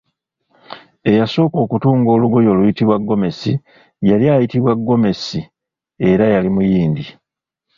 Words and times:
Eyasooka 1.09 1.57
okutunga 1.65 2.09
olugoye 2.15 2.47
oluyitibwa 2.53 2.97
gomesi 3.07 3.51
yali 4.09 4.25
ayitibwa 4.33 4.71
Gomesi 4.85 5.41
era 6.09 6.25
yali 6.33 6.49
Muyindi. 6.55 7.05